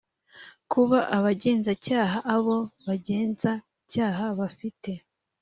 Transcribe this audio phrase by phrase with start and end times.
[0.71, 2.57] kuba abagenzacyaha abo
[2.87, 4.91] bagenzacyaha bafite